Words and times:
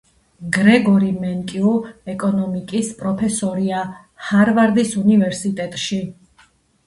გრეგორი 0.55 1.09
მენკიუ 1.23 1.73
ეკონომიკის 2.13 2.89
პროფესორია 3.01 3.83
ჰარვარდის 4.29 4.95
უნივერსიტეტში. 5.03 6.01